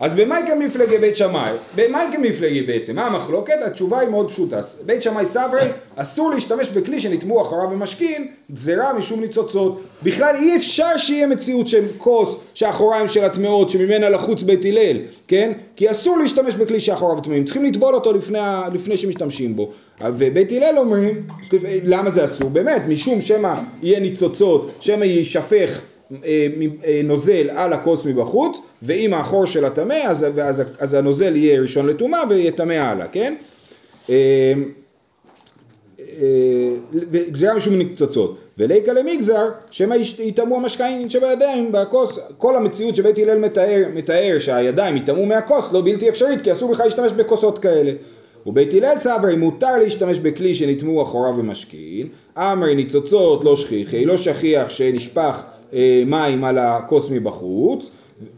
[0.01, 1.53] אז במאי כמפלגי בית שמאי?
[1.77, 2.97] במאי כמפלגי בעצם?
[2.97, 3.55] מה המחלוקת?
[3.67, 4.61] התשובה היא מאוד פשוטה.
[4.87, 5.63] בית שמאי סברי,
[5.97, 9.81] אסור להשתמש בכלי שנטמעו אחריו במשכין, גזירה משום ניצוצות.
[10.03, 14.97] בכלל אי אפשר שיהיה מציאות של כוס שאחוריים שלה טמאות, שממנה לחוץ בית הלל,
[15.29, 15.53] כן?
[15.77, 18.39] כי אסור להשתמש בכלי שאחוריו טמאים, צריכים לטבול אותו לפני,
[18.73, 19.71] לפני שמשתמשים בו.
[20.01, 21.23] ובית הלל אומרים,
[21.85, 22.51] למה זה אסור?
[22.51, 25.81] באמת, משום שמא יהיה ניצוצות, שמא יישפך
[26.25, 26.47] אה,
[26.85, 31.87] אה, נוזל על הכוס מבחוץ, ואם האחור שלה טמא, אז, אז, אז הנוזל יהיה ראשון
[31.87, 33.35] לטומאה ויטמא הלאה, כן?
[34.11, 34.53] אה,
[36.01, 38.37] אה, וגזירה משום ניצוצות.
[38.59, 42.19] וליקה למגזר, שמא יטמאו המשקעים שבידיים בכוס.
[42.39, 46.85] כל המציאות שבית הלל מתאר, מתאר שהידיים יטמאו מהכוס לא בלתי אפשרית, כי אסור בכלל
[46.85, 47.93] להשתמש בכוסות כאלה.
[48.47, 54.71] ובית הלל סברי מותר להשתמש בכלי שנטמאו אחוריו ומשכין, אמרי ניצוצות לא שכיחי, לא שכיח
[54.71, 57.91] שנשפך אה, מים על הכוס מבחוץ,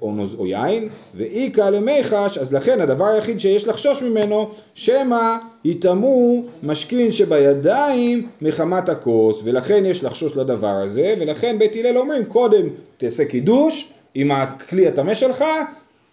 [0.03, 6.43] או, נוז, או יין, ואיכא למיחש, אז לכן הדבר היחיד שיש לחשוש ממנו, שמא יטמאו
[6.63, 13.25] משכין שבידיים מחמת הכוס, ולכן יש לחשוש לדבר הזה, ולכן בית הלל אומרים, קודם תעשה
[13.25, 15.45] קידוש עם הכלי הטמא שלך,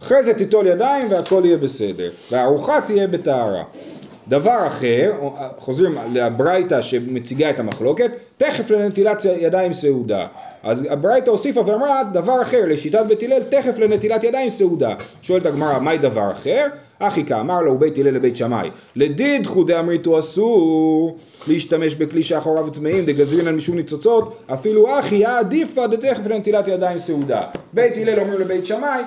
[0.01, 3.63] אחרי זה תיטול ידיים והכל יהיה בסדר, והארוחה תהיה בטהרה.
[4.27, 5.13] דבר אחר,
[5.57, 10.27] חוזרים לברייתא שמציגה את המחלוקת, תכף לנטילת ידיים סעודה.
[10.63, 14.93] אז הברייתא הוסיפה ואמרה דבר אחר, לשיטת בית הלל, תכף לנטילת ידיים סעודה.
[15.21, 16.67] שואלת הגמרא, מהי דבר אחר?
[16.99, 21.17] אחי כאמר לו בית הלל לבית שמאי, לדידחו דאמריתו אסור
[21.47, 27.41] להשתמש בכלי שאחוריו טמאים דגזרינן משום ניצוצות, אפילו אחי עדיפה דתכף לנטילת ידיים סעודה.
[27.73, 29.01] בית הלל אומר לבית שמאי,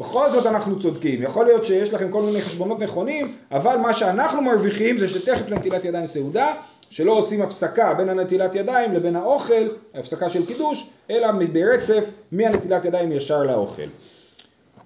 [0.00, 4.42] בכל זאת אנחנו צודקים, יכול להיות שיש לכם כל מיני חשבונות נכונים, אבל מה שאנחנו
[4.42, 6.52] מרוויחים זה שתכף לנטילת ידיים סעודה,
[6.90, 13.12] שלא עושים הפסקה בין הנטילת ידיים לבין האוכל, הפסקה של קידוש, אלא ברצף מהנטילת ידיים
[13.12, 13.82] ישר לאוכל.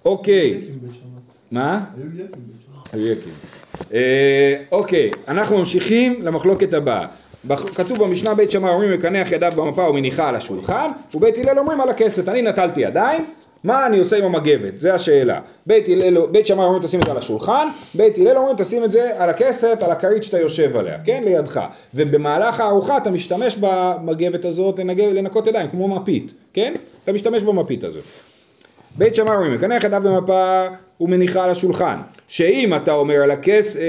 [0.05, 0.61] אוקיי,
[1.51, 1.85] מה?
[2.93, 3.33] היו יקים.
[3.93, 7.07] אה, אוקיי, אנחנו ממשיכים למחלוקת הבאה.
[7.75, 11.89] כתוב במשנה בית שמאי אומרים מקנח ידיו במפה ומניחה על השולחן, ובית הלל אומרים על
[11.89, 12.29] הכסת.
[12.29, 13.25] אני נטלתי ידיים,
[13.63, 14.79] מה אני עושה עם המגבת?
[14.79, 15.39] זה השאלה.
[15.65, 15.85] בית,
[16.31, 19.29] בית שמאי אומרים תשים את זה על השולחן, בית הלל אומרים תשים את זה על
[19.29, 21.23] הכסת, על הכרית שאתה יושב עליה, כן?
[21.25, 21.61] לידך.
[21.93, 26.73] ובמהלך הארוחה אתה משתמש במגבת הזאת לנגב, לנקות ידיים, כמו מפית, כן?
[27.03, 28.03] אתה משתמש במפית הזאת.
[28.97, 30.65] בית שמאי אומרים, מקנח ידיו במפה
[31.01, 31.97] ומניחה על השולחן.
[32.27, 33.81] שאם אתה אומר על הכסת,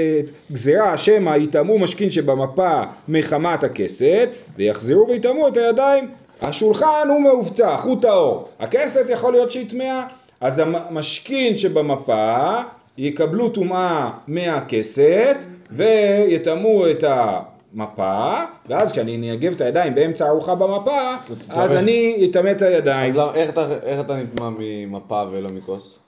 [0.51, 6.09] גזירה שמא יטמאו משכין שבמפה מחמת הכסת, ויחזרו ויטמאו את הידיים.
[6.41, 8.47] השולחן הוא מאובטח, הוא טהור.
[8.59, 10.07] הכסת יכול להיות שהיא טמאה,
[10.41, 12.61] אז המשכין שבמפה
[12.97, 15.37] יקבלו טומאה מהכסת,
[15.71, 18.33] ויטמאו את המפה,
[18.69, 21.15] ואז כשאני אנגב את הידיים באמצע הארוחה במפה,
[21.49, 23.19] אז אני אטמא את הידיים.
[23.19, 25.99] אז איך אתה- איך אתה נטמע ממפה ולא מכוס?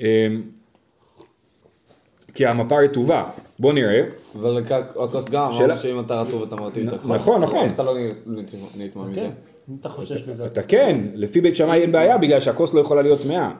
[0.00, 0.06] אמ,
[2.34, 3.24] כי המפה רטובה,
[3.58, 4.02] בוא נראה.
[4.40, 7.08] אבל הכ- הכוס גם שאלה- שאם אתה רטוב אתה מרטיב את הכל.
[7.08, 7.64] נכון, נכון.
[7.64, 7.94] איך אתה לא
[8.76, 9.28] נטמע מזה?
[9.80, 10.46] אתה חושש לזה.
[10.46, 13.50] אתה כן, לפי בית שמאי אין בעיה בגלל שהכוס לא יכולה להיות טמאה.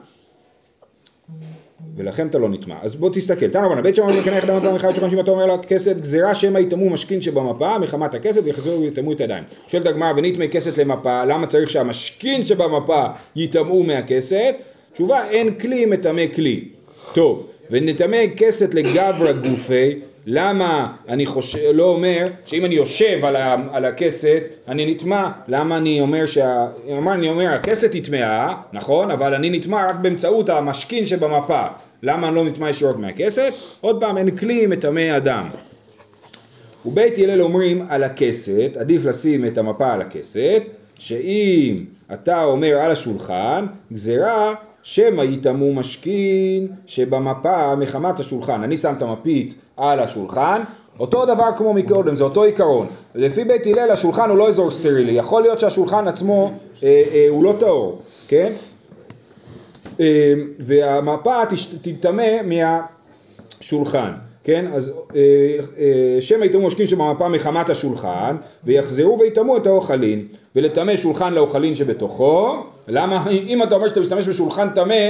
[1.95, 2.75] ולכן אתה לא נטמע.
[2.81, 3.47] אז בוא תסתכל.
[3.47, 6.59] תנא רבנן, בית שמאי מקנא יחדם מפה מחייבת שולחן שבתו אומר לה כסת גזירה שמא
[6.59, 9.43] יטמאו משכין שבמפה מחמת הכסת ויחזרו ויטמאו את הידיים.
[9.67, 14.55] שואלת הגמרא ונטמא כסת למפה, למה צריך שהמשכין שבמפה יטמאו מהכסת?
[14.93, 16.65] תשובה, אין כלי מטמא כלי.
[17.13, 23.55] טוב, ונטמא כסת לגברא גופי, למה אני חושב, לא אומר שאם אני יושב על, ה,
[23.71, 26.67] על הכסת אני נטמע, למה אני אומר שה...
[26.97, 31.63] אמר, אני אומר הכסת טמאה, נכון, אבל אני נטמע רק באמצעות המשכין שבמפה,
[32.03, 33.53] למה אני לא נטמע ישירות מהכסת?
[33.81, 35.49] עוד פעם, אין כלי מטמא אדם.
[36.85, 40.63] ובית הלל אומרים על הכסת, עדיף לשים את המפה על הכסת,
[40.97, 44.53] שאם אתה אומר על השולחן, גזירה
[44.83, 48.63] שמא יטמאו משכין שבמפה מחמת השולחן.
[48.63, 50.61] אני שם את המפית על השולחן,
[50.99, 52.87] אותו דבר כמו מקודם, זה אותו עיקרון.
[53.15, 56.51] לפי בית הלל השולחן הוא לא אזור סטרילי, יכול להיות שהשולחן עצמו
[56.83, 58.51] אה, אה, הוא לא טהור, כן?
[59.99, 61.41] אה, והמפה
[61.81, 64.11] תטמא מהשולחן,
[64.43, 64.65] כן?
[64.73, 65.21] אז אה,
[65.77, 72.63] אה, שמא יטמאו משכין שבמפה מחמת השולחן, ויחזרו ויטמאו את האוכלין, ולטמא שולחן לאוכלין שבתוכו,
[72.87, 73.29] למה?
[73.29, 75.09] אם אתה אומר שאתה משתמש בשולחן טמא,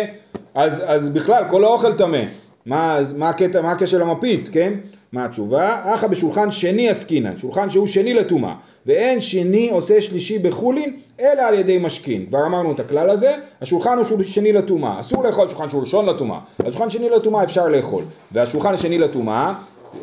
[0.56, 2.24] אז, אז בכלל כל האוכל טמא.
[2.66, 4.74] מה, מה, הקטע, מה הקשר למפית, כן?
[5.12, 5.94] מה התשובה?
[5.96, 8.54] אחא בשולחן שני עסקינן, שולחן שהוא שני לטומאה,
[8.86, 12.26] ואין שני עושה שלישי בחולין, אלא על ידי משכין.
[12.26, 16.40] כבר אמרנו את הכלל הזה, השולחן הוא שני לטומאה, אסור לאכול שולחן שהוא ראשון לטומאה,
[16.66, 19.54] על שולחן שני לטומאה אפשר לאכול, והשולחן השני לטומאה,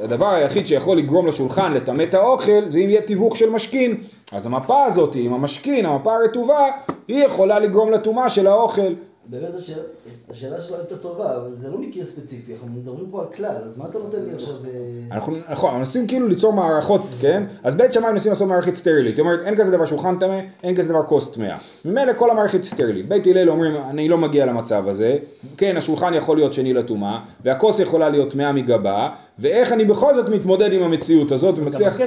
[0.03, 3.97] הדבר היחיד שיכול לגרום לשולחן לטמא את האוכל, זה אם יהיה תיווך של משכין.
[4.33, 6.71] אז המפה הזאת עם המשכין, המפה הרטובה,
[7.09, 8.93] היא יכולה לגרום לטומאה של האוכל.
[9.31, 9.83] באמת השאלה,
[10.31, 13.79] השאלה שלו יותר טובה, אבל זה לא מקרה ספציפי, אנחנו מדברים פה על כלל, אז
[13.79, 14.55] מה אתה נותן לי עכשיו...
[14.55, 17.43] אה, אנחנו, נכון, אנחנו מנסים כאילו ליצור מערכות, כן?
[17.63, 19.17] אז בית שמאי מנסים לעשות מערכת סטרילית.
[19.17, 21.57] זאת אומרת, אין כזה דבר שולחן טמא, אין כזה דבר כוס טמאה.
[21.85, 23.09] ממילא כל המערכת סטרילית.
[23.09, 25.19] בית הלל אומרים, אני לא מגיע למצב הזה.
[25.57, 30.29] כן, השולחן יכול להיות שני לטומאה, והכוס יכולה להיות טמאה מגבה, ואיך אני בכל זאת
[30.29, 31.99] מתמודד עם המציאות הזאת ומצליח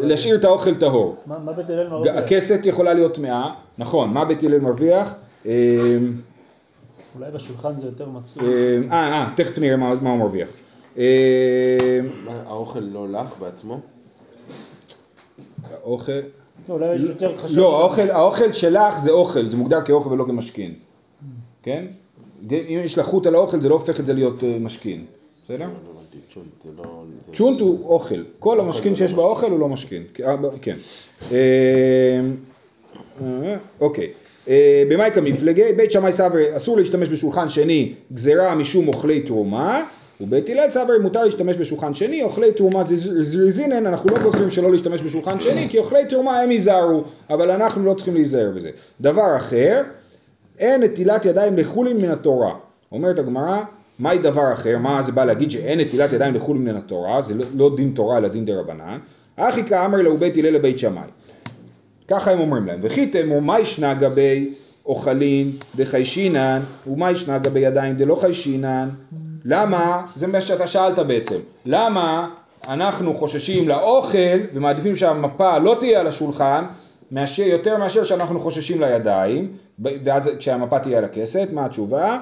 [0.00, 1.16] להשאיר את האוכל טהור.
[1.26, 2.16] מה מה בית הלל מרוויח?
[2.16, 5.14] הכסת יכולה להיות טמאה, נכון, מה בית הלל מרוויח?
[7.18, 8.44] אולי בשולחן זה יותר מצוי.
[8.90, 10.48] אה, אה, תכף נראה מה מה הוא מרוויח.
[10.98, 12.00] אה,
[12.46, 13.80] האוכל לא לך בעצמו?
[15.72, 16.12] האוכל...
[16.68, 17.56] לא, אולי יש יותר חשש.
[17.56, 20.74] לא, האוכל, שלך זה אוכל, זה מוגדר כאוכל ולא כמשכין.
[21.62, 21.86] כן?
[22.50, 25.04] אם יש לך חוט על האוכל זה לא הופך את זה להיות אה, משכין.
[25.44, 25.66] בסדר?
[25.66, 25.70] לא
[26.30, 27.04] צ'ונט, לא...
[27.32, 28.24] צ'ונט הוא אוכל.
[28.38, 30.02] כל המשכין שיש באוכל הוא לא משכין.
[30.62, 30.76] כן.
[31.32, 32.20] אה,
[33.80, 34.12] אוקיי.
[34.48, 39.84] אה, במאי כמפלגי, בית שמאי סברי אסור להשתמש בשולחן שני גזירה משום אוכלי תרומה,
[40.20, 42.82] ובית הלל סברי מותר להשתמש בשולחן שני, אוכלי תרומה
[43.20, 47.84] זריזינן, אנחנו לא גוזרים שלא להשתמש בשולחן שני, כי אוכלי תרומה הם ייזהרו, אבל אנחנו
[47.84, 48.70] לא צריכים להיזהר בזה.
[49.00, 49.82] דבר אחר,
[50.58, 52.54] אין נטילת ידיים לחולין מן התורה.
[52.92, 53.58] אומרת הגמרא,
[53.98, 54.78] מהי דבר אחר?
[54.78, 57.22] מה זה בא להגיד שאין נטילת ידיים לחולין מן התורה?
[57.22, 58.98] זה לא, לא דין תורה אלא דין דה רבנן.
[59.36, 61.17] אחי כאמר להו בית הלל לבית שמאי.
[62.08, 62.78] ככה הם אומרים להם.
[62.82, 64.54] וכי תאמרו מה ישנה גבי
[64.86, 68.88] אוכלין דחיישינן ומה ישנה גבי ידיים דלא חיישינן?
[69.44, 70.02] למה?
[70.14, 71.36] זה מה שאתה שאלת בעצם.
[71.66, 72.28] למה
[72.68, 76.64] אנחנו חוששים לאוכל ומעדיפים שהמפה לא תהיה על השולחן
[77.12, 82.18] מאשר, יותר מאשר שאנחנו חוששים לידיים ואז כשהמפה תהיה על הכסת, מה התשובה?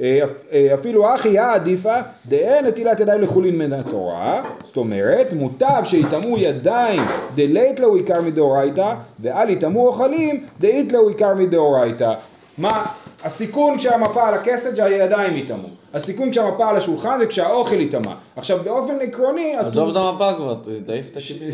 [0.00, 0.20] אה,
[0.52, 1.94] אה, אפילו אחי יא עדיפה
[2.26, 7.02] דאין נטילת ידיים לחולין מן התורה, זאת אומרת מוטב שיטמאו ידיים
[7.34, 12.12] דלית לו עיקר מדאורייתא ואל יטמאו אוכלים דאית לו עיקר מדאורייתא.
[12.58, 12.86] מה
[13.24, 18.12] הסיכון כשהמפה על הכסת שהידיים יטמאו, הסיכון כשהמפה על השולחן זה כשהאוכל יטמא.
[18.36, 20.56] עכשיו באופן עקרוני, עזוב את המפה כבר,
[20.86, 21.48] תעיף את השיפים.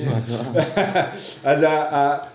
[1.44, 1.66] אז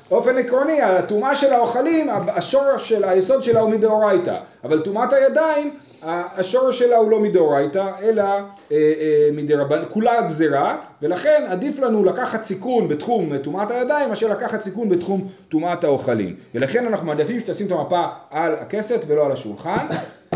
[0.10, 5.72] באופן עקרוני הטומאה של האוכלים, השורש של היסוד שלה הוא מדאורייתא, אבל טומאת הידיים
[6.08, 8.42] השורש שלה הוא לא מדאורייתא אלא אה,
[8.72, 14.90] אה, מדרבן, כולה גזירה ולכן עדיף לנו לקחת סיכון בתחום טומאת הידיים מאשר לקחת סיכון
[14.90, 19.88] בתחום טומאת האוכלים ולכן אנחנו מעדיפים שתשים את המפה על הכסת ולא על השולחן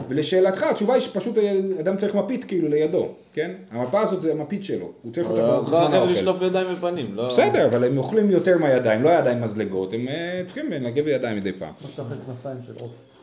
[0.10, 1.38] ולשאלתך התשובה היא שפשוט
[1.80, 3.52] אדם צריך מפית כאילו לידו, כן?
[3.72, 6.12] המפה הזאת זה המפית שלו, הוא צריך אותה בזמן האוכל.
[6.12, 7.30] לשלוף ידיים ופנים, לא...
[7.30, 11.54] בסדר, אבל הם אוכלים יותר מהידיים, לא ידיים מזלגות, הם אה, צריכים לנגב בידיים מדי
[11.54, 11.74] פעם.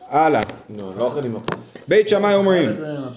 [0.09, 0.41] הלאה,
[0.77, 1.55] לא, לא אוכל עם מפה.
[1.87, 2.69] בית שמאי אומרים.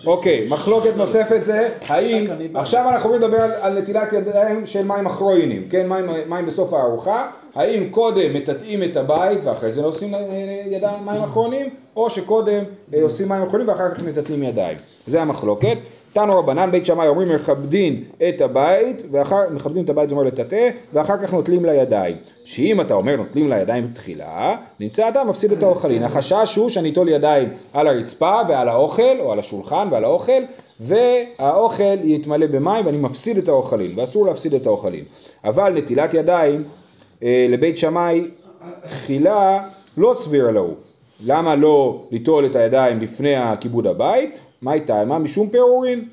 [0.06, 2.26] אוקיי, מחלוקת נוספת זה, האם.
[2.54, 7.28] עכשיו אנחנו עוברים לדבר על, נטילת ידיים של מים אחרוינים, כן, מים, מים בסוף הארוחה,
[7.54, 10.20] האם קודם מטאטאים את הבית ואחרי זה עושים אה,
[10.70, 14.76] ידיים מים אחרונים, או שקודם אה, עושים מים אחרונים ואחר כך מטאטאים ידיים,
[15.06, 15.78] זה המחלוקת.
[16.12, 20.70] תנו רבנן בית שמאי אומרים מכבדים את הבית, ואחר, מכבדים את הבית זה אומר לטאטא,
[20.92, 22.16] ואחר כך נוטלים לידיים.
[22.44, 26.02] שאם אתה אומר נוטלים לידיים תחילה, נמצא אתה מפסיד את האוכלין.
[26.02, 30.42] החשש הוא שאני אטול ידיים על הרצפה ועל האוכל, או על השולחן ועל האוכל,
[30.80, 35.04] והאוכל יתמלא במים ואני מפסיד את האוכלין, ואסור להפסיד את האוכלין.
[35.44, 36.64] אבל נטילת ידיים
[37.22, 38.28] אה, לבית שמאי
[38.82, 39.62] תחילה
[39.96, 40.74] לא סבירה לו.
[41.26, 44.38] למה לא ליטול את הידיים לפני הכיבוד הבית?
[44.62, 45.04] מה הייתה?
[45.04, 46.04] מה משום פירורין?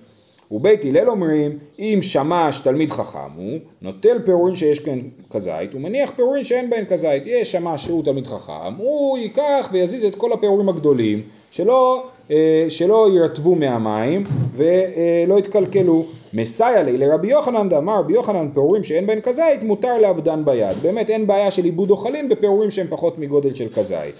[0.51, 6.11] ובית הלל אומרים, אם שמש תלמיד חכם הוא, נוטל פירורין שיש כאן כזית, הוא מניח
[6.15, 7.23] פירורין שאין בהן כזית.
[7.25, 13.07] יש שמש שהוא תלמיד חכם, הוא ייקח ויזיז את כל הפירורים הגדולים, שלא, אה, שלא
[13.15, 16.05] ירטבו מהמים ולא יתקלקלו.
[16.33, 20.77] מסייע לי לרבי יוחנן דאמר רבי יוחנן פירורים שאין בהן כזית מותר לאבדן ביד.
[20.81, 24.15] באמת אין בעיה של עיבוד אוכלים בפירורים שהם פחות מגודל של כזית.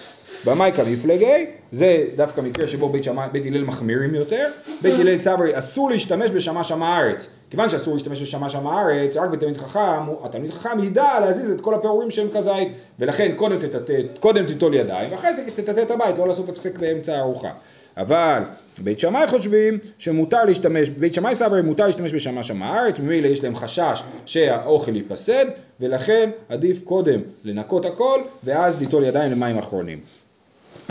[0.46, 4.48] במאי כמפלגי, זה דווקא מקרה שבו בית, שמע, בית הלל מחמירים יותר,
[4.82, 9.30] בית הלל סברי אסור להשתמש בשמה שם הארץ, כיוון שאסור להשתמש בשמה שם הארץ, רק
[9.30, 12.68] בתלמיד חכם, התלמיד חכם ידע להזיז את כל הפירורים שהם כזית,
[13.00, 17.50] ולכן קודם, תטטט, קודם תיטול ידיים, ואחרי זה תטטט הבית, לא לעשות הפסק באמצע הארוחה.
[17.98, 18.44] אבל
[18.84, 23.44] בית שמאי חושבים שמותר להשתמש, בית שמאי סברי מותר להשתמש בשמה שם הארץ, ממילא יש
[23.44, 25.46] להם חשש שהאוכל ייפסד,
[25.80, 30.00] ולכן עדיף קודם לנקות הכל, ואז ליטול ידיים למים אחרונים.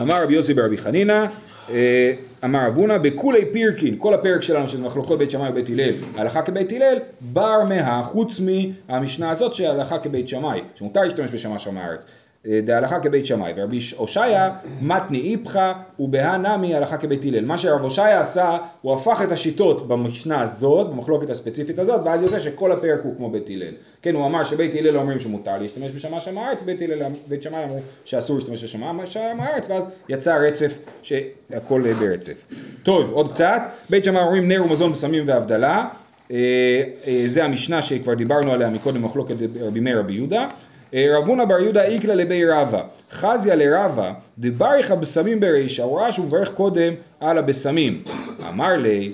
[0.01, 1.27] אמר רבי יוסי ברבי חנינא,
[1.71, 2.13] אה,
[2.45, 6.73] אמר אבונה, בכולי פירקין, כל הפרק שלנו שזה מחלוקות בית שמאי ובית הלל, הלכה כבית
[6.73, 8.41] הלל, בר מה, חוץ
[8.89, 12.05] מהמשנה הזאת שהלכה כבית שמאי, שמותר להשתמש בשמה שם הארץ.
[12.47, 17.45] אה, דהלכה כבית שמאי, ורבי הושעיה מתני איפכא ובהא נמי הלכה כבית הלל.
[17.45, 22.41] מה שרב הושעיה עשה, הוא הפך את השיטות במשנה הזאת, במחלוקת הספציפית הזאת, ואז יוצא
[22.41, 23.75] שכל הפרק הוא כמו בית הלל.
[24.03, 27.65] כן, הוא אמר שבית הלל אומרים שמותר להשתמש בשמה שם הארץ, בית הלל, בית שמאי
[27.65, 32.47] אמרו שאסור להשתמש בשמה שם הארץ, ואז יצא רצף שהכל אה, ברצף.
[32.83, 35.89] טוב, עוד קצת, בית שמאי אומרים נר ומזון בשמים והבדלה,
[36.31, 36.83] אה,
[37.27, 40.49] זה המשנה שכבר דיברנו עליה מקודם מחלוקת רבי מאיר רבי יהודה.
[40.95, 46.27] רב הונא בר יהודה איקלה לבי רבא, חזיה לרבא, דבריך הבשמים ברישא, הוא ראה שהוא
[46.27, 48.03] מברך קודם על הבשמים.
[48.49, 49.13] אמר לי,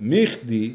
[0.00, 0.72] מיכדי,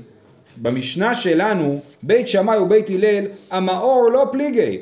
[0.58, 4.80] במשנה שלנו, בית שמאי ובית הלל, המאור לא פליגי.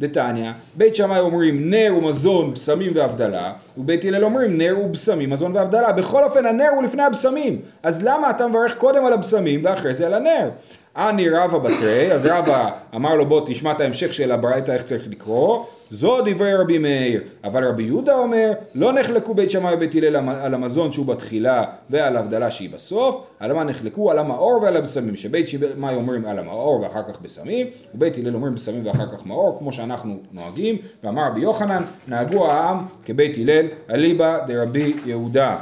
[0.00, 5.92] דתניא, בית שמאי אומרים נר ומזון, בשמים והבדלה, ובית הלל אומרים נר ובשמים, מזון והבדלה.
[5.92, 10.06] בכל אופן הנר הוא לפני הבשמים, אז למה אתה מברך קודם על הבשמים ואחרי זה
[10.06, 10.50] על הנר?
[10.96, 15.08] אני רבא בתרי, אז רבא אמר לו בוא תשמע את ההמשך של הברייתא איך צריך
[15.08, 20.16] לקרוא, זו דברי רבי מאיר, אבל רבי יהודה אומר לא נחלקו בית שמאי ובית הלל
[20.16, 24.10] על המזון שהוא בתחילה ועל ההבדלה שהיא בסוף, על מה נחלקו?
[24.10, 28.54] על המאור ועל הבשמים, שבית שמאי אומרים על המאור ואחר כך בשמים, ובית הלל אומרים
[28.54, 34.38] בשמים ואחר כך מאור, כמו שאנחנו נוהגים, ואמר רבי יוחנן, נהגו העם כבית הלל, אליבא
[34.46, 35.56] דרבי יהודה.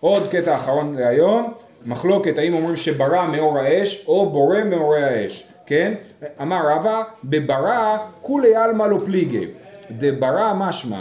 [0.00, 1.52] עוד קטע אחרון להיום,
[1.86, 5.94] מחלוקת האם אומרים שברא מאור האש או בורא מאורי האש, כן?
[6.42, 9.46] אמר רבא, בברא כולי עלמא לא פליגי,
[9.90, 11.00] דברא משמע,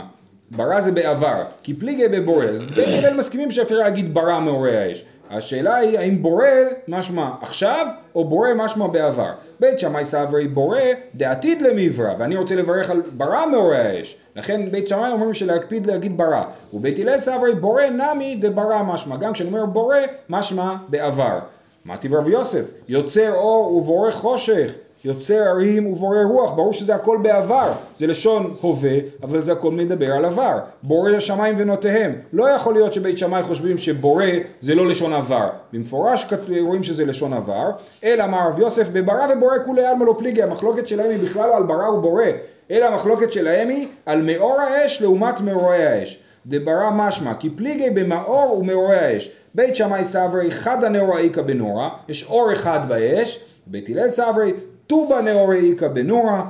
[0.52, 5.06] ברא זה בעבר, כי פליגי בבורא, אז בית הלל מסכימים שאפשר להגיד ברא מאורי האש.
[5.30, 6.48] השאלה היא האם בורא
[6.88, 9.32] משמע עכשיו או בורא משמע בעבר.
[9.60, 10.80] בית שמאי סברי בורא
[11.16, 16.18] דעתיד למיברא ואני רוצה לברך על ברא מאורי האש לכן בית שמאי אומרים שלהקפיד להגיד
[16.18, 16.44] ברא
[16.74, 19.98] ובית הלל סברי בורא נמי דברא משמע גם כשאני אומר בורא
[20.30, 21.40] משמע בעבר.
[21.86, 22.72] מה טיב רב יוסף?
[22.88, 28.98] יוצר אור ובורא חושך יוצר ערים ובורא רוח, ברור שזה הכל בעבר, זה לשון הווה,
[29.24, 30.60] אבל זה הכל מדבר על עבר.
[30.84, 34.26] בורא השמיים ונותיהם, לא יכול להיות שבית שמאי חושבים שבורא
[34.62, 37.72] זה לא לשון עבר, במפורש רואים שזה לשון עבר,
[38.04, 41.58] אלא אמר רב יוסף בברא ובורא כולי עלמא לא פליגי, המחלוקת שלהם היא בכלל לא
[41.58, 42.26] על ברא ובורא,
[42.72, 46.20] אלא המחלוקת שלהם היא על מאור האש לעומת מאורי האש.
[46.46, 49.32] דברא משמע, כי פליגי במאור ומאורי האש.
[49.56, 54.54] בית שמאי סברי חדא נאורא איכא בנורא, יש אור אחד באש, בית הלל סברי
[54.88, 56.42] טובה נאורי איכא בנורא,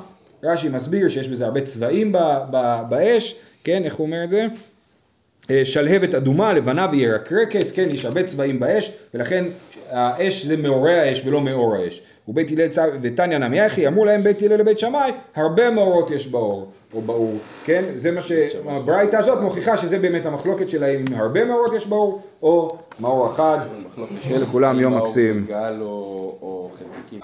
[0.43, 2.17] רש"י מסביר שיש בזה הרבה צבעים ב,
[2.52, 4.45] ב, באש, כן, איך הוא אומר את זה?
[5.63, 9.45] שלהבת אדומה, לבנה וירקרקת, כן, יש הרבה צבעים באש, ולכן
[9.89, 12.02] האש זה מאורי האש ולא מאור האש.
[12.28, 16.28] ובית הלל צו, ותניא נמי יחי, אמרו להם בית הלל לבית שמאי, הרבה מאורות יש
[16.28, 17.34] באור, או באור,
[17.65, 17.84] כן?
[17.95, 22.78] זה מה שהברייתא הזאת מוכיחה שזה באמת המחלוקת שלהם, אם הרבה מאורות יש באור, או
[23.00, 23.60] מאור אחד,
[24.21, 25.45] שיהיה לכולם יום מקסים.